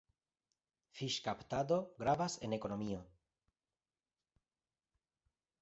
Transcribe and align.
Fiŝkaptado 1.01 1.77
gravas 2.01 2.39
en 2.47 2.57
ekonomio. 2.59 3.05